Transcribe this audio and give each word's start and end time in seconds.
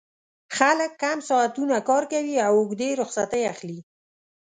خلک 0.57 0.91
کم 1.01 1.17
ساعتونه 1.29 1.77
کار 1.89 2.03
کوي 2.11 2.35
او 2.47 2.53
اوږدې 2.59 2.89
رخصتۍ 3.01 3.41
اخلي 3.53 3.79